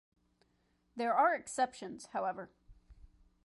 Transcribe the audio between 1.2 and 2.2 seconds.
exceptions,